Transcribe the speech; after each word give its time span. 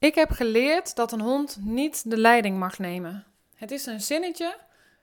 Ik 0.00 0.14
heb 0.14 0.30
geleerd 0.30 0.96
dat 0.96 1.12
een 1.12 1.20
hond 1.20 1.58
niet 1.60 2.10
de 2.10 2.16
leiding 2.16 2.58
mag 2.58 2.78
nemen. 2.78 3.24
Het 3.54 3.70
is 3.70 3.86
een 3.86 4.00
zinnetje 4.00 4.56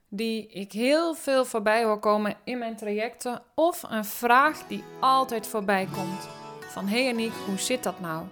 die 0.07 0.47
ik 0.47 0.71
heel 0.71 1.15
veel 1.15 1.45
voorbij 1.45 1.83
hoor 1.83 1.99
komen 1.99 2.35
in 2.43 2.57
mijn 2.57 2.75
trajecten. 2.75 3.41
Of 3.55 3.83
een 3.83 4.05
vraag 4.05 4.67
die 4.67 4.83
altijd 4.99 5.47
voorbij 5.47 5.87
komt. 5.93 6.27
Van, 6.59 6.87
hé 6.87 7.05
hey 7.05 7.31
hoe 7.45 7.57
zit 7.57 7.83
dat 7.83 7.99
nou? 7.99 8.25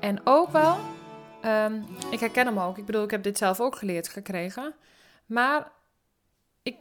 En 0.00 0.20
ook 0.24 0.50
wel, 0.50 0.78
um, 1.44 1.86
ik 2.10 2.20
herken 2.20 2.46
hem 2.46 2.58
ook. 2.58 2.78
Ik 2.78 2.86
bedoel, 2.86 3.04
ik 3.04 3.10
heb 3.10 3.22
dit 3.22 3.38
zelf 3.38 3.60
ook 3.60 3.76
geleerd 3.76 4.08
gekregen. 4.08 4.74
Maar 5.26 5.72
ik 6.62 6.76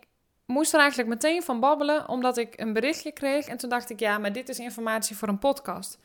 moest 0.46 0.73
er 0.73 0.80
eigenlijk 0.80 1.09
meteen 1.09 1.43
van 1.43 1.59
babbelen, 1.59 2.07
omdat 2.07 2.38
ik 2.38 2.59
een 2.59 2.73
berichtje 2.73 3.11
kreeg. 3.11 3.48
En 3.48 3.57
toen 3.57 3.70
dacht 3.70 3.89
ik, 3.89 4.00
ja, 4.00 4.18
maar 4.18 4.34
dit 4.34 4.50
is 4.50 4.59
informatie 4.59 5.18
voor 5.18 5.27
een 5.27 5.39
podcast. 5.39 6.00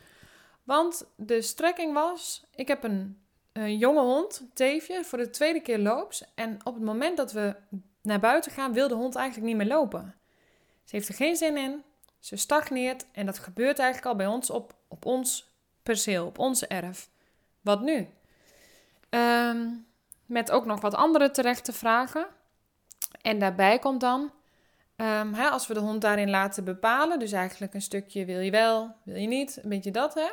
Want 0.65 1.07
de 1.17 1.43
strekking 1.43 1.93
was, 1.93 2.45
ik 2.55 2.69
heb 2.69 2.85
een, 2.85 3.23
een 3.53 3.79
jonge 3.79 4.01
hond, 4.01 4.43
Teefje, 4.55 5.05
voor 5.05 5.19
de 5.19 5.31
tweede 5.31 5.61
keer 5.61 5.79
loops. 5.79 6.25
En 6.35 6.59
op 6.65 6.75
het 6.75 6.85
moment 6.85 7.17
dat 7.17 7.33
we 7.33 7.57
naar 8.03 8.21
buiten 8.21 8.53
gaan, 8.53 8.73
wil 8.73 8.89
de 8.89 8.95
hond 8.95 9.15
eigenlijk 9.15 9.47
niet 9.47 9.57
meer 9.57 9.77
lopen. 9.77 10.15
Ze 10.85 10.97
heeft 10.97 11.09
er 11.09 11.15
geen 11.15 11.37
zin 11.37 11.57
in, 11.57 11.83
ze 12.19 12.37
stagneert 12.37 13.07
en 13.13 13.27
dat 13.27 13.39
gebeurt 13.39 13.79
eigenlijk 13.79 14.11
al 14.11 14.17
bij 14.17 14.27
ons 14.27 14.51
op, 14.51 14.75
op 14.89 15.07
ons 15.07 15.53
perceel, 15.83 16.27
op 16.27 16.39
onze 16.39 16.67
erf. 16.67 17.09
Wat 17.61 17.81
nu? 17.81 18.09
Ehm, 19.09 19.69
met 20.27 20.51
ook 20.51 20.65
nog 20.65 20.81
wat 20.81 20.95
andere 20.95 21.31
terechte 21.31 21.73
vragen. 21.73 22.27
En 23.21 23.39
daarbij 23.39 23.79
komt 23.79 24.01
dan, 24.01 24.21
um, 24.97 25.35
hè, 25.35 25.49
als 25.49 25.67
we 25.67 25.75
de 25.75 25.81
hond 25.81 26.01
daarin 26.01 26.31
laten 26.31 26.65
bepalen, 26.65 27.19
dus 27.19 27.33
eigenlijk 27.33 27.75
een 27.75 27.83
stukje 27.83 28.25
wil 28.25 28.41
je 28.41 28.51
wel, 28.51 28.95
wil 29.03 29.17
je 29.17 29.27
niet, 29.27 29.59
een 29.63 29.69
beetje 29.69 29.91
dat 29.91 30.15
hè. 30.15 30.29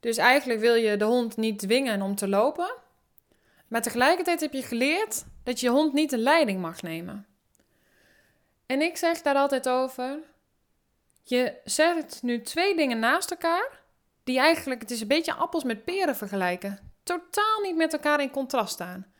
Dus 0.00 0.16
eigenlijk 0.16 0.60
wil 0.60 0.74
je 0.74 0.96
de 0.96 1.04
hond 1.04 1.36
niet 1.36 1.58
dwingen 1.58 2.02
om 2.02 2.14
te 2.14 2.28
lopen. 2.28 2.74
Maar 3.68 3.82
tegelijkertijd 3.82 4.40
heb 4.40 4.52
je 4.52 4.62
geleerd 4.62 5.24
dat 5.42 5.60
je 5.60 5.68
hond 5.68 5.92
niet 5.92 6.10
de 6.10 6.18
leiding 6.18 6.60
mag 6.60 6.82
nemen. 6.82 7.26
En 8.66 8.82
ik 8.82 8.96
zeg 8.96 9.22
daar 9.22 9.34
altijd 9.34 9.68
over: 9.68 10.18
je 11.22 11.54
zet 11.64 12.18
nu 12.22 12.42
twee 12.42 12.76
dingen 12.76 12.98
naast 12.98 13.30
elkaar, 13.30 13.80
die 14.24 14.38
eigenlijk, 14.38 14.80
het 14.80 14.90
is 14.90 15.00
een 15.00 15.08
beetje 15.08 15.34
appels 15.34 15.64
met 15.64 15.84
peren 15.84 16.16
vergelijken, 16.16 16.92
totaal 17.02 17.60
niet 17.62 17.76
met 17.76 17.92
elkaar 17.92 18.20
in 18.20 18.30
contrast 18.30 18.72
staan. 18.72 19.12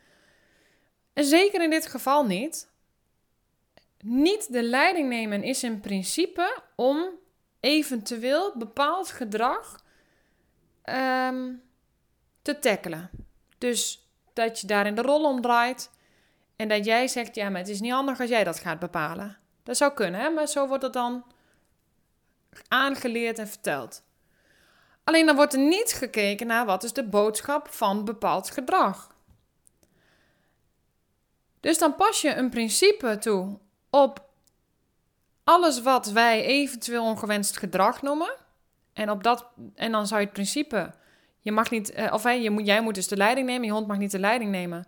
En 1.13 1.25
zeker 1.25 1.63
in 1.63 1.71
dit 1.71 1.87
geval 1.87 2.27
niet. 2.27 2.71
Niet 4.01 4.53
de 4.53 4.63
leiding 4.63 5.09
nemen 5.09 5.43
is 5.43 5.63
in 5.63 5.81
principe 5.81 6.63
om 6.77 7.09
eventueel 7.61 8.53
bepaald 8.57 9.11
gedrag 9.11 9.85
Ehm, 10.89 11.53
te 12.43 12.59
tackelen. 12.59 13.11
Dus 13.59 14.09
dat 14.33 14.61
je 14.61 14.67
daarin 14.67 14.95
de 14.95 15.03
rol 15.03 15.25
omdraait 15.25 15.91
en 16.57 16.69
dat 16.69 16.85
jij 16.85 17.09
zegt: 17.09 17.35
Ja, 17.35 17.49
maar 17.49 17.61
het 17.61 17.69
is 17.69 17.81
niet 17.81 17.93
handig 17.93 18.21
als 18.21 18.29
jij 18.29 18.45
dat 18.45 18.59
gaat 18.59 18.79
bepalen. 18.79 19.39
Dat 19.63 19.77
zou 19.77 19.93
kunnen, 19.93 20.21
hè? 20.21 20.31
maar 20.31 20.47
zo 20.47 20.67
wordt 20.67 20.83
het 20.83 20.93
dan 20.93 21.25
aangeleerd 22.69 23.39
en 23.39 23.49
verteld. 23.49 24.03
Alleen 25.05 25.27
dan 25.27 25.37
wordt 25.37 25.53
er 25.53 25.59
niet 25.59 25.93
gekeken 25.93 26.47
naar 26.47 26.67
wat 26.67 26.85
is 26.85 26.93
de 26.93 27.05
boodschap 27.09 27.69
van 27.69 28.05
bepaald 28.05 28.51
gedrag. 28.51 29.17
Dus 31.61 31.79
dan 31.79 31.97
pas 31.97 32.21
je 32.21 32.35
een 32.35 32.51
principe 32.51 33.19
toe 33.19 33.59
op 33.91 34.27
alles 35.45 35.83
wat 35.83 36.11
wij 36.11 36.45
eventueel 36.45 37.05
ongewenst 37.05 37.57
gedrag 37.57 38.03
noemen. 38.03 38.37
En, 38.99 39.11
op 39.11 39.23
dat, 39.23 39.47
en 39.75 39.93
dan 39.93 40.07
zou 40.07 40.21
je 40.21 40.27
het 40.27 40.35
principe, 40.35 40.95
je 41.41 41.53
mag 41.53 41.71
niet, 41.71 41.99
uh, 41.99 42.13
of 42.13 42.23
hey, 42.23 42.49
moet, 42.49 42.67
jij 42.67 42.81
moet 42.81 42.95
dus 42.95 43.09
de 43.09 43.17
leiding 43.17 43.47
nemen, 43.47 43.67
je 43.67 43.73
hond 43.73 43.87
mag 43.87 43.99
niet 43.99 44.11
de 44.11 44.19
leiding 44.19 44.51
nemen. 44.51 44.87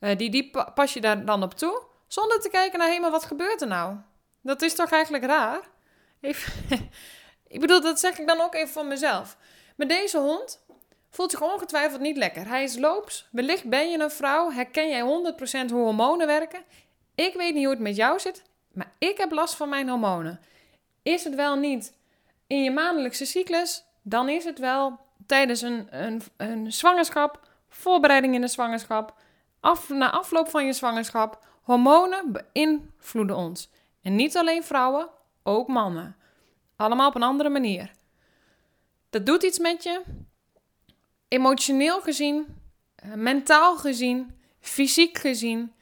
Uh, 0.00 0.16
die, 0.16 0.30
die 0.30 0.50
pas 0.74 0.94
je 0.94 1.00
daar 1.00 1.24
dan 1.24 1.42
op 1.42 1.54
toe, 1.54 1.82
zonder 2.06 2.40
te 2.40 2.48
kijken 2.48 2.78
naar 2.78 2.88
helemaal 2.88 3.10
wat 3.10 3.24
gebeurt 3.24 3.60
er 3.60 3.68
nou. 3.68 3.96
Dat 4.40 4.62
is 4.62 4.74
toch 4.74 4.90
eigenlijk 4.90 5.24
raar? 5.24 5.60
Even, 6.20 6.52
ik 7.54 7.60
bedoel, 7.60 7.80
dat 7.80 8.00
zeg 8.00 8.18
ik 8.18 8.26
dan 8.26 8.40
ook 8.40 8.54
even 8.54 8.68
voor 8.68 8.86
mezelf. 8.86 9.36
Maar 9.76 9.86
deze 9.86 10.18
hond 10.18 10.64
voelt 11.10 11.30
zich 11.30 11.42
ongetwijfeld 11.42 12.00
niet 12.00 12.16
lekker. 12.16 12.48
Hij 12.48 12.62
is 12.62 12.78
loops. 12.78 13.28
Wellicht 13.30 13.64
ben 13.68 13.90
je 13.90 13.98
een 13.98 14.10
vrouw. 14.10 14.50
Herken 14.50 14.88
jij 14.88 15.32
100% 15.68 15.70
hoe 15.70 15.82
hormonen 15.82 16.26
werken. 16.26 16.62
Ik 17.14 17.34
weet 17.34 17.54
niet 17.54 17.64
hoe 17.64 17.72
het 17.72 17.82
met 17.82 17.96
jou 17.96 18.20
zit, 18.20 18.42
maar 18.72 18.92
ik 18.98 19.18
heb 19.18 19.32
last 19.32 19.54
van 19.54 19.68
mijn 19.68 19.88
hormonen. 19.88 20.40
Is 21.02 21.24
het 21.24 21.34
wel 21.34 21.56
niet 21.56 21.92
in 22.52 22.62
je 22.62 22.70
maandelijkse 22.70 23.24
cyclus, 23.24 23.84
dan 24.02 24.28
is 24.28 24.44
het 24.44 24.58
wel 24.58 25.00
tijdens 25.26 25.62
een, 25.62 25.86
een, 25.90 26.22
een 26.36 26.72
zwangerschap, 26.72 27.48
voorbereiding 27.68 28.34
in 28.34 28.40
de 28.40 28.48
zwangerschap, 28.48 29.14
af, 29.60 29.88
na 29.88 30.10
afloop 30.10 30.48
van 30.48 30.66
je 30.66 30.72
zwangerschap. 30.72 31.44
Hormonen 31.62 32.32
beïnvloeden 32.32 33.36
ons. 33.36 33.70
En 34.02 34.14
niet 34.14 34.36
alleen 34.36 34.64
vrouwen, 34.64 35.08
ook 35.42 35.68
mannen. 35.68 36.16
Allemaal 36.76 37.08
op 37.08 37.14
een 37.14 37.22
andere 37.22 37.48
manier. 37.48 37.90
Dat 39.10 39.26
doet 39.26 39.42
iets 39.42 39.58
met 39.58 39.82
je. 39.82 40.02
Emotioneel 41.28 42.00
gezien, 42.00 42.56
eh, 42.94 43.12
mentaal 43.12 43.76
gezien, 43.76 44.40
fysiek 44.60 45.18
gezien. 45.18 45.72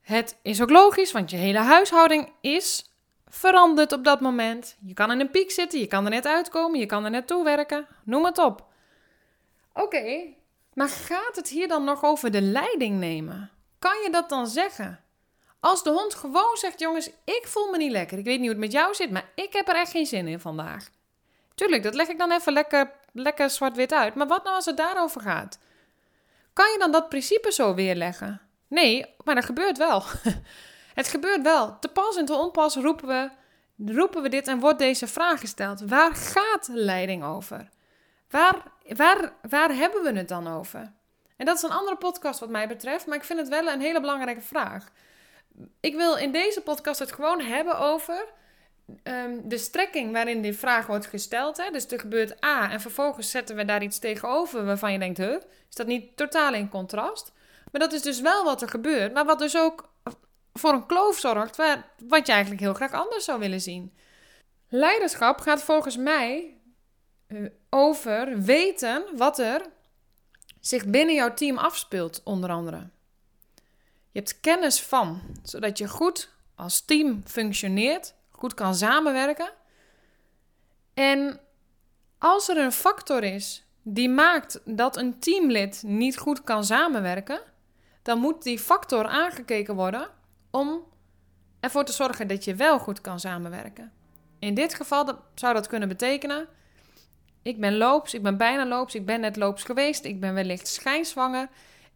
Het 0.00 0.38
is 0.42 0.62
ook 0.62 0.70
logisch, 0.70 1.12
want 1.12 1.30
je 1.30 1.36
hele 1.36 1.58
huishouding 1.58 2.32
is 2.40 2.89
verandert 3.30 3.92
op 3.92 4.04
dat 4.04 4.20
moment. 4.20 4.76
Je 4.80 4.94
kan 4.94 5.10
in 5.10 5.20
een 5.20 5.30
piek 5.30 5.50
zitten, 5.50 5.78
je 5.80 5.86
kan 5.86 6.04
er 6.04 6.10
net 6.10 6.26
uitkomen, 6.26 6.78
je 6.78 6.86
kan 6.86 7.04
er 7.04 7.10
net 7.10 7.26
toe 7.26 7.44
werken, 7.44 7.86
noem 8.04 8.24
het 8.24 8.38
op. 8.38 8.64
Oké, 9.72 10.22
maar 10.74 10.88
gaat 10.88 11.36
het 11.36 11.48
hier 11.48 11.68
dan 11.68 11.84
nog 11.84 12.04
over 12.04 12.30
de 12.30 12.42
leiding 12.42 12.98
nemen? 12.98 13.50
Kan 13.78 14.02
je 14.02 14.10
dat 14.10 14.28
dan 14.28 14.46
zeggen? 14.46 15.00
Als 15.60 15.82
de 15.82 15.90
hond 15.90 16.14
gewoon 16.14 16.56
zegt: 16.56 16.80
Jongens, 16.80 17.10
ik 17.24 17.42
voel 17.46 17.70
me 17.70 17.76
niet 17.76 17.90
lekker. 17.90 18.18
Ik 18.18 18.24
weet 18.24 18.40
niet 18.40 18.50
hoe 18.50 18.58
het 18.58 18.64
met 18.64 18.72
jou 18.72 18.94
zit, 18.94 19.10
maar 19.10 19.30
ik 19.34 19.52
heb 19.52 19.68
er 19.68 19.74
echt 19.74 19.90
geen 19.90 20.06
zin 20.06 20.28
in 20.28 20.40
vandaag. 20.40 20.88
Tuurlijk, 21.54 21.82
dat 21.82 21.94
leg 21.94 22.08
ik 22.08 22.18
dan 22.18 22.32
even 22.32 22.52
lekker, 22.52 22.90
lekker 23.12 23.50
zwart-wit 23.50 23.92
uit. 23.92 24.14
Maar 24.14 24.26
wat 24.26 24.44
nou 24.44 24.56
als 24.56 24.64
het 24.64 24.76
daarover 24.76 25.20
gaat? 25.20 25.58
Kan 26.52 26.70
je 26.72 26.78
dan 26.78 26.92
dat 26.92 27.08
principe 27.08 27.52
zo 27.52 27.74
weerleggen? 27.74 28.40
Nee, 28.68 29.14
maar 29.24 29.34
dat 29.34 29.44
gebeurt 29.44 29.78
wel. 29.78 30.02
Het 31.00 31.08
gebeurt 31.08 31.42
wel. 31.42 31.78
Te 31.78 31.88
pas 31.88 32.16
en 32.16 32.24
te 32.24 32.34
onpas 32.34 32.76
roepen 32.76 33.08
we, 33.08 33.30
roepen 33.92 34.22
we 34.22 34.28
dit 34.28 34.48
en 34.48 34.60
wordt 34.60 34.78
deze 34.78 35.06
vraag 35.06 35.40
gesteld. 35.40 35.80
Waar 35.80 36.14
gaat 36.14 36.68
leiding 36.72 37.24
over? 37.24 37.68
Waar, 38.30 38.62
waar, 38.96 39.32
waar 39.48 39.74
hebben 39.74 40.02
we 40.02 40.12
het 40.12 40.28
dan 40.28 40.48
over? 40.48 40.92
En 41.36 41.46
dat 41.46 41.56
is 41.56 41.62
een 41.62 41.70
andere 41.70 41.96
podcast 41.96 42.40
wat 42.40 42.48
mij 42.48 42.68
betreft, 42.68 43.06
maar 43.06 43.16
ik 43.16 43.24
vind 43.24 43.38
het 43.38 43.48
wel 43.48 43.66
een 43.66 43.80
hele 43.80 44.00
belangrijke 44.00 44.40
vraag. 44.40 44.88
Ik 45.80 45.94
wil 45.94 46.16
in 46.16 46.32
deze 46.32 46.60
podcast 46.60 46.98
het 46.98 47.12
gewoon 47.12 47.40
hebben 47.40 47.78
over 47.78 48.24
ehm, 49.02 49.38
de 49.42 49.58
strekking 49.58 50.12
waarin 50.12 50.42
die 50.42 50.58
vraag 50.58 50.86
wordt 50.86 51.06
gesteld. 51.06 51.56
Hè? 51.56 51.70
Dus 51.70 51.86
er 51.86 52.00
gebeurt 52.00 52.44
A 52.44 52.70
en 52.70 52.80
vervolgens 52.80 53.30
zetten 53.30 53.56
we 53.56 53.64
daar 53.64 53.82
iets 53.82 53.98
tegenover 53.98 54.64
waarvan 54.64 54.92
je 54.92 54.98
denkt, 54.98 55.18
huh, 55.18 55.40
is 55.68 55.74
dat 55.74 55.86
niet 55.86 56.16
totaal 56.16 56.54
in 56.54 56.68
contrast? 56.68 57.32
Maar 57.72 57.80
dat 57.80 57.92
is 57.92 58.02
dus 58.02 58.20
wel 58.20 58.44
wat 58.44 58.62
er 58.62 58.68
gebeurt, 58.68 59.12
maar 59.12 59.24
wat 59.24 59.38
dus 59.38 59.56
ook 59.56 59.89
voor 60.60 60.72
een 60.72 60.86
kloof 60.86 61.18
zorgt 61.18 61.56
wat 62.06 62.26
je 62.26 62.32
eigenlijk 62.32 62.60
heel 62.60 62.74
graag 62.74 62.92
anders 62.92 63.24
zou 63.24 63.38
willen 63.38 63.60
zien. 63.60 63.94
Leiderschap 64.68 65.40
gaat 65.40 65.62
volgens 65.62 65.96
mij 65.96 66.56
eh, 67.26 67.44
over 67.70 68.42
weten 68.42 69.04
wat 69.16 69.38
er 69.38 69.62
zich 70.60 70.86
binnen 70.86 71.14
jouw 71.14 71.34
team 71.34 71.58
afspeelt, 71.58 72.20
onder 72.24 72.50
andere. 72.50 72.88
Je 74.10 74.18
hebt 74.18 74.40
kennis 74.40 74.82
van, 74.82 75.20
zodat 75.42 75.78
je 75.78 75.88
goed 75.88 76.30
als 76.54 76.80
team 76.84 77.22
functioneert, 77.26 78.14
goed 78.30 78.54
kan 78.54 78.74
samenwerken. 78.74 79.52
En 80.94 81.40
als 82.18 82.48
er 82.48 82.56
een 82.56 82.72
factor 82.72 83.24
is 83.24 83.64
die 83.82 84.08
maakt 84.08 84.60
dat 84.64 84.96
een 84.96 85.18
teamlid 85.18 85.82
niet 85.86 86.18
goed 86.18 86.44
kan 86.44 86.64
samenwerken, 86.64 87.40
dan 88.02 88.18
moet 88.18 88.42
die 88.42 88.58
factor 88.58 89.06
aangekeken 89.06 89.74
worden 89.74 90.10
om 90.50 90.82
ervoor 91.60 91.84
te 91.84 91.92
zorgen 91.92 92.28
dat 92.28 92.44
je 92.44 92.54
wel 92.54 92.78
goed 92.78 93.00
kan 93.00 93.20
samenwerken. 93.20 93.92
In 94.38 94.54
dit 94.54 94.74
geval 94.74 95.18
zou 95.34 95.54
dat 95.54 95.66
kunnen 95.66 95.88
betekenen: 95.88 96.48
ik 97.42 97.60
ben 97.60 97.76
loops, 97.76 98.14
ik 98.14 98.22
ben 98.22 98.36
bijna 98.36 98.66
loops, 98.66 98.94
ik 98.94 99.06
ben 99.06 99.20
net 99.20 99.36
loops 99.36 99.62
geweest, 99.62 100.04
ik 100.04 100.20
ben 100.20 100.34
wellicht 100.34 100.68
schijnzwanger. 100.68 101.48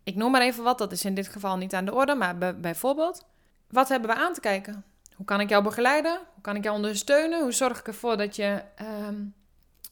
Ik 0.05 0.15
noem 0.15 0.31
maar 0.31 0.43
even 0.43 0.65
wat, 0.65 0.79
dat 0.79 0.93
is 0.93 1.05
in 1.05 1.15
dit 1.15 1.29
geval 1.29 1.57
niet 1.57 1.75
aan 1.75 1.85
de 1.85 1.95
orde, 1.95 2.15
maar 2.15 2.39
bijvoorbeeld, 2.61 3.27
wat 3.69 3.89
hebben 3.89 4.11
we 4.11 4.17
aan 4.17 4.33
te 4.33 4.41
kijken? 4.41 4.85
Hoe 5.15 5.27
kan 5.27 5.41
ik 5.41 5.49
jou 5.49 5.63
begeleiden? 5.63 6.13
Hoe 6.35 6.43
kan 6.43 6.57
ik 6.57 6.65
jou 6.65 6.77
ondersteunen? 6.77 7.43
Hoe 7.43 7.53
zorg 7.53 7.79
ik 7.79 7.87
ervoor 7.87 8.17
dat 8.17 8.37
je 8.37 8.63
um, 9.09 9.35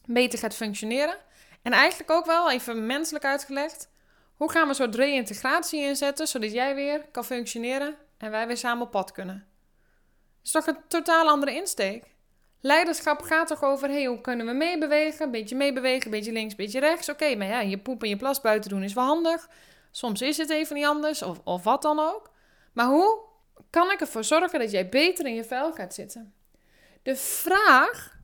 beter 0.05 0.39
gaat 0.39 0.55
functioneren? 0.55 1.15
En 1.61 1.71
eigenlijk 1.71 2.11
ook 2.11 2.25
wel, 2.25 2.51
even 2.51 2.85
menselijk 2.85 3.25
uitgelegd, 3.25 3.89
hoe 4.35 4.51
gaan 4.51 4.63
we 4.63 4.69
een 4.69 4.75
soort 4.75 4.95
reïntegratie 4.95 5.81
inzetten, 5.81 6.27
zodat 6.27 6.51
jij 6.51 6.75
weer 6.75 7.05
kan 7.11 7.25
functioneren 7.25 7.95
en 8.17 8.31
wij 8.31 8.47
weer 8.47 8.57
samen 8.57 8.85
op 8.85 8.91
pad 8.91 9.11
kunnen. 9.11 9.35
Dat 9.35 10.45
is 10.45 10.51
toch 10.51 10.67
een 10.67 10.77
totaal 10.87 11.27
andere 11.27 11.55
insteek? 11.55 12.13
Leiderschap 12.61 13.21
gaat 13.21 13.47
toch 13.47 13.63
over, 13.63 14.05
hoe 14.05 14.21
kunnen 14.21 14.45
we 14.45 14.53
meebewegen? 14.53 15.25
Een 15.25 15.31
beetje 15.31 15.55
meebewegen, 15.55 16.05
een 16.05 16.11
beetje 16.11 16.31
links, 16.31 16.51
een 16.51 16.57
beetje 16.57 16.79
rechts. 16.79 17.09
Oké, 17.09 17.35
maar 17.35 17.47
ja, 17.47 17.59
je 17.59 17.77
poep 17.77 18.03
en 18.03 18.09
je 18.09 18.17
plas 18.17 18.41
buiten 18.41 18.69
doen 18.69 18.83
is 18.83 18.93
wel 18.93 19.05
handig. 19.05 19.49
Soms 19.91 20.21
is 20.21 20.37
het 20.37 20.49
even 20.49 20.75
niet 20.75 20.85
anders, 20.85 21.21
of, 21.21 21.39
of 21.43 21.63
wat 21.63 21.81
dan 21.81 21.99
ook. 21.99 22.31
Maar 22.73 22.85
hoe 22.85 23.19
kan 23.69 23.91
ik 23.91 24.01
ervoor 24.01 24.23
zorgen 24.23 24.59
dat 24.59 24.71
jij 24.71 24.89
beter 24.89 25.25
in 25.25 25.35
je 25.35 25.43
vel 25.43 25.73
gaat 25.73 25.93
zitten? 25.93 26.33
De 27.03 27.15
vraag 27.15 28.17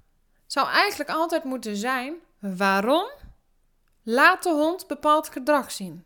zou 0.47 0.67
eigenlijk 0.67 1.09
altijd 1.09 1.43
moeten 1.43 1.75
zijn: 1.75 2.15
waarom 2.39 3.09
laat 4.03 4.43
de 4.43 4.51
hond 4.51 4.87
bepaald 4.87 5.29
gedrag 5.29 5.71
zien? 5.71 6.05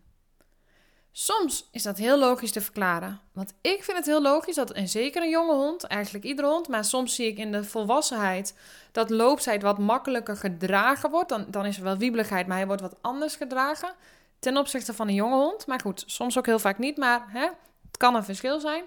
Soms 1.16 1.70
is 1.72 1.84
dat 1.84 1.98
heel 1.98 2.20
logisch 2.20 2.52
te 2.52 2.62
verklaren. 2.62 3.22
Want 3.32 3.54
ik 3.62 3.84
vind 3.84 3.98
het 3.98 4.06
heel 4.06 4.22
logisch 4.22 4.56
dat, 4.56 4.72
en 4.72 4.88
zeker 4.88 5.22
een 5.22 5.30
jonge 5.30 5.54
hond, 5.54 5.84
eigenlijk 5.84 6.26
iedere 6.26 6.48
hond, 6.48 6.68
maar 6.68 6.86
soms 6.86 7.16
zie 7.16 7.28
ik 7.28 7.38
in 7.38 7.52
de 7.52 7.64
volwassenheid 7.64 8.56
dat 8.92 9.10
loopsheid 9.10 9.62
wat 9.62 9.78
makkelijker 9.78 10.38
gedragen 10.38 11.10
wordt. 11.10 11.30
Dan, 11.30 11.46
dan 11.50 11.66
is 11.66 11.78
er 11.78 11.84
wel 11.84 11.98
wiebeligheid, 11.98 12.48
maar 12.48 12.58
hij 12.58 12.66
wordt 12.66 12.82
wat 12.82 12.96
anders 13.02 13.36
gedragen 13.36 13.94
ten 14.40 14.58
opzichte 14.58 14.94
van 14.94 15.08
een 15.08 15.14
jonge 15.14 15.36
hond. 15.36 15.68
Maar 15.68 15.80
goed, 15.80 16.04
soms 16.06 16.38
ook 16.38 16.46
heel 16.46 16.60
vaak 16.60 16.78
niet, 16.78 16.98
maar 16.98 17.26
hè, 17.28 17.50
het 17.88 17.98
kan 17.98 18.16
een 18.16 18.24
verschil 18.24 18.60
zijn. 18.60 18.84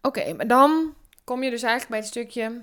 Oké, 0.00 0.32
maar 0.32 0.46
dan 0.46 0.94
kom 1.24 1.42
je 1.42 1.50
dus 1.50 1.62
eigenlijk 1.62 1.90
bij 1.90 1.98
het 1.98 2.08
stukje. 2.08 2.62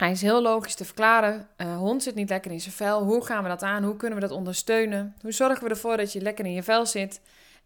Hij 0.00 0.10
is 0.10 0.22
heel 0.22 0.42
logisch 0.42 0.74
te 0.74 0.84
verklaren. 0.84 1.48
Uh, 1.56 1.76
hond 1.76 2.02
zit 2.02 2.14
niet 2.14 2.28
lekker 2.28 2.50
in 2.50 2.60
zijn 2.60 2.74
vel. 2.74 3.02
Hoe 3.02 3.24
gaan 3.24 3.42
we 3.42 3.48
dat 3.48 3.62
aan? 3.62 3.84
Hoe 3.84 3.96
kunnen 3.96 4.20
we 4.20 4.26
dat 4.26 4.36
ondersteunen? 4.36 5.16
Hoe 5.20 5.32
zorgen 5.32 5.64
we 5.64 5.70
ervoor 5.70 5.96
dat 5.96 6.12
je 6.12 6.20
lekker 6.20 6.44
in 6.44 6.52
je 6.52 6.62
vel 6.62 6.86
zit? 6.86 7.20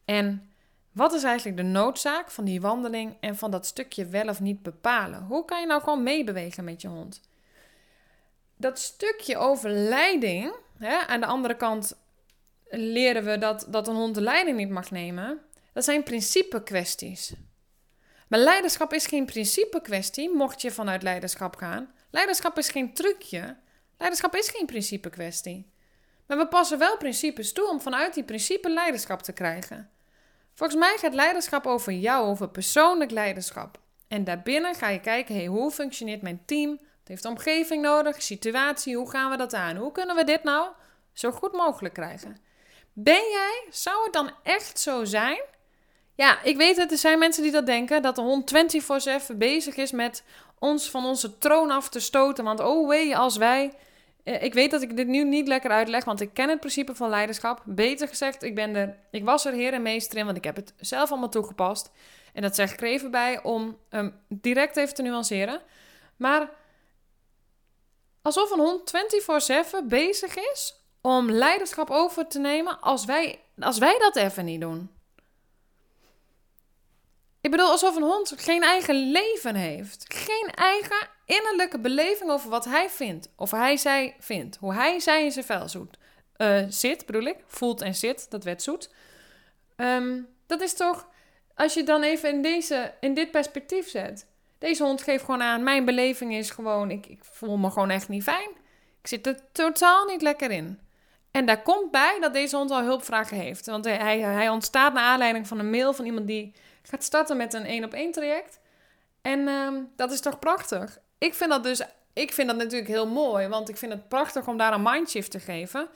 En 0.05 0.51
wat 0.93 1.13
is 1.13 1.23
eigenlijk 1.23 1.57
de 1.57 1.63
noodzaak 1.63 2.31
van 2.31 2.45
die 2.45 2.61
wandeling 2.61 3.17
en 3.21 3.37
van 3.37 3.51
dat 3.51 3.67
stukje 3.67 4.07
wel 4.07 4.29
of 4.29 4.41
niet 4.41 4.63
bepalen? 4.63 5.23
Hoe 5.23 5.45
kan 5.45 5.61
je 5.61 5.67
nou 5.67 5.83
gewoon 5.83 6.03
meebewegen 6.03 6.65
met 6.65 6.81
je 6.81 6.89
hond? 6.89 7.21
Dat 8.57 8.79
stukje 8.79 9.37
over 9.37 9.71
leiding, 9.71 10.55
hè, 10.79 10.97
aan 10.99 11.21
de 11.21 11.27
andere 11.27 11.57
kant 11.57 11.97
leren 12.71 13.25
we 13.25 13.39
dat, 13.39 13.67
dat 13.69 13.89
een 13.89 13.95
hond 13.95 14.15
de 14.15 14.21
leiding 14.21 14.57
niet 14.57 14.71
mag 14.71 14.91
nemen. 14.91 15.39
Dat 15.73 15.85
zijn 15.85 16.03
principe 16.03 16.63
kwesties. 16.63 17.35
Maar 18.29 18.39
leiderschap 18.39 18.93
is 18.93 19.07
geen 19.07 19.27
principe 19.27 19.81
kwestie, 19.83 20.35
mocht 20.35 20.63
je 20.63 20.71
vanuit 20.71 21.03
leiderschap 21.03 21.57
gaan. 21.57 21.93
Leiderschap 22.15 22.59
is 22.59 22.69
geen 22.69 22.95
trucje. 22.95 23.57
Leiderschap 23.99 24.35
is 24.35 24.49
geen 24.49 24.67
principe 24.67 25.11
kwestie. 25.11 25.73
Maar 26.27 26.39
we 26.39 26.49
passen 26.49 26.79
wel 26.79 26.97
principes 26.97 27.53
toe 27.53 27.69
om 27.69 27.81
vanuit 27.81 28.15
die 28.15 28.25
principe 28.25 28.71
leiderschap 28.71 29.23
te 29.23 29.33
krijgen. 29.33 29.91
Volgens 30.55 30.79
mij 30.79 30.97
gaat 30.99 31.15
leiderschap 31.15 31.67
over 31.67 31.93
jou, 31.93 32.27
over 32.27 32.49
persoonlijk 32.49 33.11
leiderschap. 33.11 33.79
En 34.09 34.25
daarbinnen 34.25 34.75
ga 34.75 34.89
je 34.89 35.01
kijken, 35.01 35.35
hey, 35.35 35.47
hoe 35.47 35.71
functioneert 35.71 36.23
mijn 36.23 36.43
team? 36.45 36.71
Wat 36.71 37.09
heeft 37.09 37.23
de 37.23 37.29
omgeving 37.29 37.83
nodig? 37.83 38.23
Situatie, 38.23 38.97
hoe 38.97 39.11
gaan 39.11 39.31
we 39.31 39.37
dat 39.37 39.55
aan? 39.55 39.77
Hoe 39.77 39.93
kunnen 39.93 40.17
we 40.17 40.25
dit 40.25 40.43
nou 40.43 40.69
zo 41.13 41.31
goed 41.31 41.53
mogelijk 41.53 41.95
krijgen? 41.95 42.37
Ben 42.93 43.29
jij, 43.31 43.67
zou 43.71 44.05
het 44.05 44.13
dan 44.13 44.31
echt 44.43 44.81
zo 44.81 45.05
zijn 45.05 45.43
ja, 46.17 46.43
ik 46.43 46.57
weet 46.57 46.77
het. 46.77 46.91
Er 46.91 46.99
zijn 46.99 47.19
mensen 47.19 47.43
die 47.43 47.53
dat 47.53 47.67
denken. 47.67 48.03
Dat 48.03 48.15
de 48.15 48.21
hond 48.21 48.53
24-7 49.33 49.37
bezig 49.37 49.77
is 49.77 49.93
met 49.93 50.25
ons 50.65 50.91
van 50.91 51.05
onze 51.05 51.39
troon 51.39 51.71
af 51.71 51.89
te 51.89 52.01
stoten. 52.01 52.45
Want 52.45 52.61
oh 52.61 52.89
wee, 52.89 53.17
als 53.17 53.37
wij... 53.37 53.73
Eh, 54.25 54.43
ik 54.43 54.55
weet 54.55 54.71
dat 54.71 54.83
ik 54.83 54.97
dit 54.97 55.07
nu 55.07 55.25
niet 55.25 55.49
lekker 55.49 55.71
uitleg, 55.71 56.05
want 56.05 56.21
ik 56.21 56.31
ken 56.33 56.49
het 56.49 56.61
principe 56.61 56.95
van 56.95 57.09
leiderschap. 57.09 57.63
Beter 57.65 58.09
gezegd, 58.09 58.43
ik, 58.43 58.55
ben 58.55 58.75
er, 58.75 58.99
ik 59.11 59.25
was 59.25 59.45
er 59.45 59.53
heer 59.53 59.73
en 59.73 59.83
meester 59.83 60.19
in, 60.19 60.25
want 60.25 60.37
ik 60.37 60.45
heb 60.45 60.57
het 60.57 60.75
zelf 60.77 61.11
allemaal 61.11 61.29
toegepast. 61.29 61.91
En 62.33 62.43
dat 62.43 62.55
zeg 62.55 62.73
ik 62.73 62.81
even 62.81 63.11
bij 63.11 63.43
om 63.43 63.79
direct 64.29 64.77
even 64.77 64.95
te 64.95 65.03
nuanceren. 65.03 65.61
Maar 66.17 66.51
alsof 68.23 68.51
een 68.51 68.59
hond 68.59 68.93
24-7 69.85 69.89
bezig 69.89 70.37
is 70.37 70.75
om 71.01 71.31
leiderschap 71.31 71.91
over 71.91 72.27
te 72.27 72.39
nemen 72.39 72.81
als 72.81 73.05
wij, 73.05 73.41
als 73.59 73.79
wij 73.79 73.99
dat 73.99 74.17
even 74.17 74.45
niet 74.45 74.61
doen. 74.61 74.94
Ik 77.45 77.51
bedoel, 77.51 77.71
alsof 77.71 77.97
een 77.97 78.03
hond 78.03 78.33
geen 78.37 78.63
eigen 78.63 79.11
leven 79.11 79.55
heeft. 79.55 80.05
Geen 80.09 80.51
eigen 80.55 81.09
innerlijke 81.25 81.79
beleving 81.79 82.31
over 82.31 82.51
wat 82.51 82.65
hij 82.65 82.91
vindt. 82.91 83.29
Of 83.37 83.51
hij 83.51 83.77
zij 83.77 84.17
vindt. 84.19 84.57
Hoe 84.57 84.75
hij 84.75 85.01
zij 85.01 85.25
in 85.25 85.33
zijn 85.33 85.45
vel 85.45 85.69
zoet. 85.69 85.99
Uh, 86.37 86.63
zit, 86.69 87.07
bedoel 87.07 87.23
ik. 87.23 87.37
Voelt 87.47 87.81
en 87.81 87.95
zit, 87.95 88.31
dat 88.31 88.45
werd 88.45 88.63
zoet. 88.63 88.91
Um, 89.77 90.29
dat 90.47 90.61
is 90.61 90.75
toch, 90.75 91.09
als 91.55 91.75
je 91.75 91.83
dan 91.83 92.03
even 92.03 92.31
in, 92.31 92.43
deze, 92.43 92.95
in 93.01 93.15
dit 93.15 93.31
perspectief 93.31 93.89
zet. 93.89 94.27
Deze 94.59 94.85
hond 94.85 95.03
geeft 95.03 95.25
gewoon 95.25 95.43
aan, 95.43 95.63
mijn 95.63 95.85
beleving 95.85 96.35
is 96.35 96.51
gewoon, 96.51 96.91
ik, 96.91 97.07
ik 97.07 97.25
voel 97.25 97.57
me 97.57 97.71
gewoon 97.71 97.91
echt 97.91 98.09
niet 98.09 98.23
fijn. 98.23 98.51
Ik 99.01 99.07
zit 99.07 99.27
er 99.27 99.39
totaal 99.53 100.05
niet 100.05 100.23
lekker 100.23 100.51
in. 100.51 100.81
En 101.31 101.47
daar 101.47 101.63
komt 101.63 101.91
bij 101.91 102.17
dat 102.21 102.33
deze 102.33 102.57
hond 102.57 102.71
al 102.71 102.83
hulpvragen 102.83 103.37
heeft. 103.37 103.67
Want 103.67 103.85
hij, 103.85 104.21
hij 104.21 104.49
ontstaat 104.49 104.93
naar 104.93 105.05
aanleiding 105.05 105.49
van 105.49 105.59
een 105.59 105.71
mail 105.71 105.93
van 105.93 106.05
iemand 106.05 106.27
die 106.27 106.55
gaat 106.89 107.05
starten 107.05 107.37
met 107.37 107.55
een 107.55 107.65
één 107.65 107.85
op 107.85 107.93
één 107.93 108.13
traject. 108.13 108.61
En 109.23 109.49
ehm, 109.49 109.75
dat 109.97 110.13
is 110.13 110.21
toch 110.21 110.39
prachtig. 110.39 110.99
Ik 111.19 111.35
vind 111.35 111.51
dat 111.51 111.63
dus, 111.63 111.81
ik 112.13 112.33
vind 112.33 112.49
dat 112.49 112.57
natuurlijk 112.57 112.89
heel 112.89 113.07
mooi, 113.07 113.49
want 113.49 113.69
ik 113.69 113.77
vind 113.77 113.93
het 113.93 114.09
prachtig 114.09 114.47
om 114.49 114.57
daar 114.57 114.73
een 114.73 114.83
mindshift 114.83 115.31
te 115.31 115.41
geven. 115.41 115.89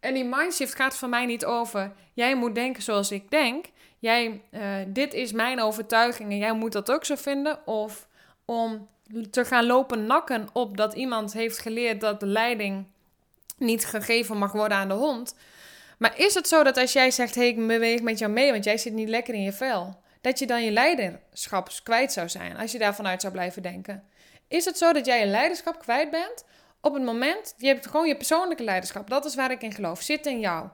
En 0.00 0.14
die 0.14 0.24
mindshift 0.24 0.74
gaat 0.74 0.96
voor 0.96 1.08
mij 1.08 1.26
niet 1.26 1.44
over, 1.44 1.92
jij 2.12 2.36
moet 2.36 2.54
denken 2.54 2.82
zoals 2.82 3.10
ik 3.10 3.30
denk. 3.30 3.66
Jij, 3.98 4.42
uh, 4.50 4.60
dit 4.86 5.14
is 5.14 5.32
mijn 5.32 5.60
overtuiging 5.60 6.30
en 6.30 6.38
jij 6.38 6.52
moet 6.52 6.72
dat 6.72 6.90
ook 6.90 7.04
zo 7.04 7.14
vinden. 7.14 7.66
Of 7.66 8.06
om 8.44 8.88
te 9.30 9.44
gaan 9.44 9.66
lopen 9.66 10.06
nakken 10.06 10.48
op 10.52 10.76
dat 10.76 10.94
iemand 10.94 11.32
heeft 11.32 11.58
geleerd 11.58 12.00
dat 12.00 12.20
de 12.20 12.26
leiding 12.26 12.86
niet 13.56 13.86
gegeven 13.86 14.36
mag 14.36 14.52
worden 14.52 14.78
aan 14.78 14.88
de 14.88 14.94
hond. 14.94 15.34
Maar 15.98 16.18
is 16.18 16.34
het 16.34 16.48
zo 16.48 16.62
dat 16.62 16.76
als 16.76 16.92
jij 16.92 17.10
zegt, 17.10 17.34
hé, 17.34 17.40
hey, 17.40 17.50
ik 17.50 17.66
beweeg 17.66 18.02
met 18.02 18.18
jou 18.18 18.32
mee, 18.32 18.52
want 18.52 18.64
jij 18.64 18.78
zit 18.78 18.92
niet 18.92 19.08
lekker 19.08 19.34
in 19.34 19.42
je 19.42 19.52
vel 19.52 20.06
dat 20.20 20.38
je 20.38 20.46
dan 20.46 20.64
je 20.64 20.70
leiderschap 20.70 21.70
kwijt 21.82 22.12
zou 22.12 22.28
zijn 22.28 22.56
als 22.56 22.72
je 22.72 22.78
daarvan 22.78 23.06
uit 23.06 23.20
zou 23.20 23.32
blijven 23.32 23.62
denken. 23.62 24.04
Is 24.48 24.64
het 24.64 24.78
zo 24.78 24.92
dat 24.92 25.06
jij 25.06 25.20
je 25.20 25.26
leiderschap 25.26 25.78
kwijt 25.78 26.10
bent 26.10 26.44
op 26.80 26.94
het 26.94 27.02
moment, 27.02 27.54
je 27.56 27.66
hebt 27.66 27.86
gewoon 27.86 28.06
je 28.06 28.16
persoonlijke 28.16 28.64
leiderschap, 28.64 29.10
dat 29.10 29.24
is 29.24 29.34
waar 29.34 29.50
ik 29.50 29.62
in 29.62 29.72
geloof, 29.72 30.00
zit 30.00 30.26
in 30.26 30.40
jou. 30.40 30.68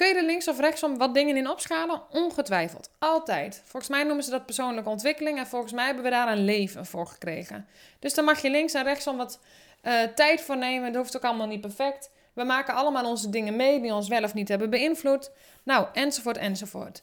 Kun 0.00 0.08
je 0.08 0.14
er 0.14 0.24
links 0.24 0.48
of 0.48 0.60
rechtsom 0.60 0.98
wat 0.98 1.14
dingen 1.14 1.36
in 1.36 1.48
opschalen? 1.48 2.02
Ongetwijfeld. 2.10 2.90
Altijd. 2.98 3.62
Volgens 3.64 3.92
mij 3.92 4.02
noemen 4.02 4.24
ze 4.24 4.30
dat 4.30 4.46
persoonlijke 4.46 4.90
ontwikkeling. 4.90 5.38
En 5.38 5.46
volgens 5.46 5.72
mij 5.72 5.84
hebben 5.84 6.04
we 6.04 6.10
daar 6.10 6.32
een 6.32 6.44
leven 6.44 6.86
voor 6.86 7.06
gekregen. 7.06 7.66
Dus 7.98 8.14
dan 8.14 8.24
mag 8.24 8.42
je 8.42 8.50
links 8.50 8.74
en 8.74 8.84
rechtsom 8.84 9.16
wat 9.16 9.40
uh, 9.82 10.02
tijd 10.02 10.40
voor 10.40 10.56
nemen. 10.56 10.92
Dat 10.92 11.02
hoeft 11.02 11.16
ook 11.16 11.24
allemaal 11.24 11.46
niet 11.46 11.60
perfect. 11.60 12.10
We 12.32 12.44
maken 12.44 12.74
allemaal 12.74 13.04
onze 13.04 13.30
dingen 13.30 13.56
mee 13.56 13.80
die 13.80 13.94
ons 13.94 14.08
wel 14.08 14.22
of 14.22 14.34
niet 14.34 14.48
hebben 14.48 14.70
beïnvloed. 14.70 15.30
Nou, 15.62 15.86
enzovoort, 15.92 16.36
enzovoort. 16.36 17.02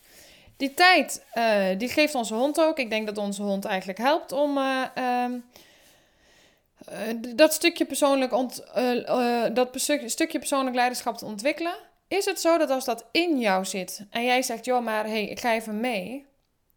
Die 0.57 0.73
tijd, 0.73 1.25
uh, 1.33 1.65
die 1.77 1.89
geeft 1.89 2.15
onze 2.15 2.33
hond 2.33 2.61
ook. 2.61 2.79
Ik 2.79 2.89
denk 2.89 3.07
dat 3.07 3.17
onze 3.17 3.41
hond 3.41 3.65
eigenlijk 3.65 3.99
helpt 3.99 4.31
om 4.31 4.57
uh, 4.57 4.83
uh, 4.97 5.25
dat, 7.35 7.53
stukje 7.53 7.85
persoonlijk 7.85 8.31
dat 9.53 9.81
stukje 10.05 10.39
persoonlijk 10.39 10.75
leiderschap 10.75 11.17
te 11.17 11.25
ontwikkelen. 11.25 11.75
Is 12.07 12.25
het 12.25 12.39
zo 12.39 12.57
dat 12.57 12.69
als 12.69 12.85
dat 12.85 13.05
in 13.11 13.39
jou 13.39 13.65
zit 13.65 14.05
en 14.09 14.23
jij 14.23 14.41
zegt, 14.41 14.65
joh, 14.65 14.83
maar 14.83 15.05
hey, 15.05 15.25
ik 15.25 15.39
ga 15.39 15.53
even 15.53 15.79
mee. 15.79 16.25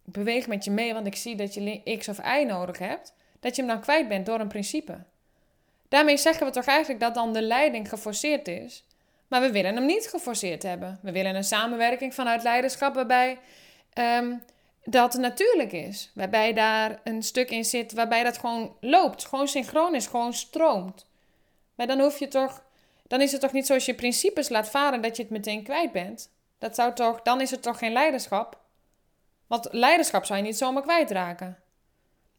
Ik 0.07 0.13
beweeg 0.13 0.47
met 0.47 0.65
je 0.65 0.71
mee, 0.71 0.95
want 0.95 1.07
ik 1.07 1.17
zie 1.17 1.37
dat 1.37 1.55
je 1.55 1.97
X 1.99 2.09
of 2.09 2.19
Y 2.19 2.45
nodig 2.45 2.79
hebt. 2.79 3.15
Dat 3.41 3.57
je 3.57 3.63
hem 3.63 3.71
dan 3.71 3.81
kwijt 3.81 4.09
bent 4.09 4.27
door 4.27 4.41
een 4.41 4.49
principe. 4.49 4.99
Daarmee 5.89 6.17
zeggen 6.17 6.47
we 6.47 6.53
toch 6.53 6.65
eigenlijk 6.65 7.01
dat 7.01 7.15
dan 7.15 7.33
de 7.33 7.43
leiding 7.43 7.89
geforceerd 7.89 8.49
is. 8.49 8.85
Maar 9.29 9.41
we 9.41 9.53
willen 9.53 9.75
hem 9.75 9.87
niet 9.87 10.09
geforceerd 10.09 10.63
hebben. 10.63 10.99
We 11.03 11.13
willen 11.13 11.35
een 11.35 11.45
samenwerking 11.45 12.15
vanuit 12.15 12.43
leiderschap 12.43 12.95
waarbij 12.95 13.39
um, 13.95 14.43
dat 14.85 15.15
natuurlijk 15.15 15.73
is. 15.73 16.11
Waarbij 16.15 16.53
daar 16.53 17.01
een 17.05 17.23
stuk 17.23 17.51
in 17.51 17.65
zit 17.65 17.93
waarbij 17.93 18.23
dat 18.23 18.39
gewoon 18.39 18.77
loopt. 18.81 19.27
Gewoon 19.27 19.49
synchroon 19.49 19.95
is, 19.95 20.07
gewoon 20.07 20.33
stroomt. 20.33 21.07
Maar 21.75 21.87
dan 21.87 22.01
hoef 22.01 22.19
je 22.19 22.29
toch. 22.29 22.65
Dan 23.07 23.21
is 23.21 23.33
het 23.33 23.41
toch 23.41 23.53
niet 23.53 23.67
zoals 23.67 23.85
je 23.85 23.95
principes 23.95 24.49
laat 24.49 24.71
varen 24.71 25.01
dat 25.03 25.17
je 25.17 25.23
het 25.23 25.33
meteen 25.33 25.63
kwijt 25.63 25.93
bent. 25.93 26.31
Dat 26.59 26.75
zou 26.75 26.95
toch, 26.95 27.23
dan 27.23 27.41
is 27.41 27.51
het 27.51 27.63
toch 27.63 27.79
geen 27.79 27.93
leiderschap? 27.93 28.59
Want 29.47 29.69
leiderschap 29.71 30.25
zou 30.25 30.39
je 30.39 30.45
niet 30.45 30.57
zomaar 30.57 30.83
kwijtraken. 30.83 31.59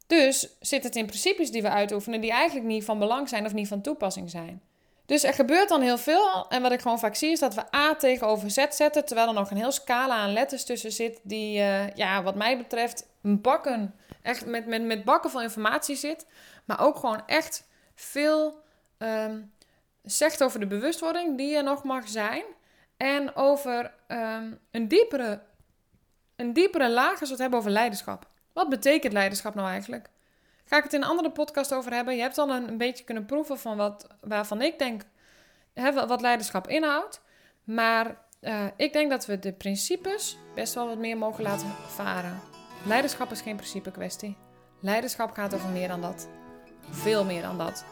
Dus 0.08 0.50
zit 0.60 0.84
het 0.84 0.96
in 0.96 1.06
principes 1.06 1.52
die 1.52 1.62
we 1.62 1.70
uitoefenen 1.70 2.22
die 2.22 2.32
eigenlijk 2.32 2.68
niet 2.68 2.84
van 2.84 3.00
belang 3.00 3.30
zijn 3.30 3.46
of 3.46 3.54
niet 3.54 3.68
van 3.68 3.82
toepassing 3.82 4.30
zijn. 4.30 4.62
Dus 5.12 5.24
er 5.24 5.34
gebeurt 5.34 5.70
dan 5.70 5.82
heel 5.82 5.98
veel. 5.98 6.48
En 6.50 6.62
wat 6.62 6.72
ik 6.72 6.82
gewoon 6.82 7.00
vaak 7.00 7.16
zie 7.16 7.32
is 7.32 7.40
dat 7.40 7.54
we 7.54 7.76
A 7.76 7.96
tegenover 7.96 8.52
Z 8.52 8.66
zetten. 8.70 9.06
Terwijl 9.06 9.28
er 9.28 9.34
nog 9.34 9.52
een 9.52 9.58
heel 9.58 9.72
scala 9.72 10.16
aan 10.16 10.34
letters 10.34 10.64
tussen 10.64 10.92
zit. 10.92 11.20
Die, 11.24 11.60
uh, 11.60 11.90
ja, 11.90 12.24
wat 12.24 12.36
mij 12.36 12.58
betreft, 12.58 13.08
bakken. 13.22 13.96
Echt 14.22 14.46
met, 14.46 14.66
met, 14.66 14.84
met 14.84 15.04
bakken 15.04 15.30
van 15.30 15.42
informatie 15.42 15.96
zit. 15.96 16.26
Maar 16.66 16.80
ook 16.82 16.96
gewoon 16.96 17.24
echt 17.26 17.68
veel 17.96 18.64
um, 18.98 19.54
zegt 20.04 20.44
over 20.44 20.60
de 20.60 20.68
bewustwording 20.68 21.38
die 21.38 21.56
er 21.56 21.64
nog 21.64 21.84
mag 21.84 22.08
zijn. 22.08 22.44
En 22.98 23.36
over 23.36 23.94
um, 24.08 24.60
een, 24.72 24.88
diepere, 24.88 25.42
een 26.36 26.54
diepere 26.54 26.90
laag 26.90 27.20
als 27.20 27.20
we 27.20 27.30
het 27.30 27.40
hebben 27.40 27.60
over 27.60 27.72
leiderschap. 27.72 28.28
Wat 28.54 28.70
betekent 28.70 29.14
leiderschap 29.14 29.56
nou 29.56 29.70
eigenlijk? 29.70 30.10
Ga 30.72 30.78
ik 30.78 30.84
het 30.84 30.94
in 30.94 31.02
een 31.02 31.08
andere 31.08 31.32
podcast 31.32 31.74
over 31.74 31.94
hebben. 31.94 32.16
Je 32.16 32.22
hebt 32.22 32.38
al 32.38 32.50
een, 32.50 32.78
beetje 32.78 33.04
kunnen 33.04 33.26
proeven 33.26 33.60
van 33.60 33.78
wat, 33.78 34.08
waarvan 34.22 34.62
ik 34.62 34.80
denk 34.80 35.02
hè, 35.74 36.08
wat 36.08 36.22
leiderschap 36.22 36.68
inhoudt. 36.68 37.22
Maar 37.64 38.18
uh, 38.42 38.66
ik 38.76 38.94
denk 38.94 39.10
dat 39.10 39.26
we 39.26 39.40
de 39.40 39.54
principes 39.54 40.38
best 40.56 40.74
wel 40.74 40.88
wat 40.88 40.98
meer 40.98 41.18
mogen 41.18 41.44
laten 41.44 41.68
varen. 41.88 42.40
Leiderschap 42.86 43.32
is 43.32 43.42
geen 43.42 43.56
principe 43.56 43.92
kwestie. 43.92 44.38
Leiderschap 44.80 45.32
gaat 45.32 45.54
over 45.54 45.70
meer 45.70 45.88
dan 45.88 46.02
dat. 46.02 46.28
Veel 46.90 47.26
meer 47.26 47.42
dan 47.42 47.58
dat. 47.58 47.86